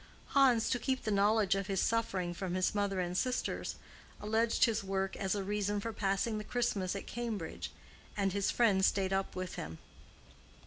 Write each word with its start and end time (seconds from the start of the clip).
Hans, 0.29 0.67
to 0.71 0.79
keep 0.79 1.03
the 1.03 1.11
knowledge 1.11 1.53
of 1.53 1.67
his 1.67 1.79
suffering 1.79 2.33
from 2.33 2.55
his 2.55 2.73
mother 2.73 2.99
and 2.99 3.15
sisters, 3.15 3.75
alleged 4.19 4.65
his 4.65 4.83
work 4.83 5.15
as 5.15 5.35
a 5.35 5.43
reason 5.43 5.79
for 5.79 5.93
passing 5.93 6.39
the 6.39 6.43
Christmas 6.43 6.95
at 6.95 7.05
Cambridge, 7.05 7.69
and 8.17 8.33
his 8.33 8.49
friend 8.49 8.83
stayed 8.83 9.13
up 9.13 9.35
with 9.35 9.57
him. 9.61 9.77